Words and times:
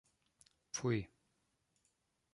Pfui! 0.73 0.97